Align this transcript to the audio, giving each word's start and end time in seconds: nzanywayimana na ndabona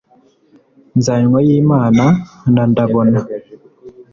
nzanywayimana 0.97 2.05
na 2.53 2.63
ndabona 2.71 3.19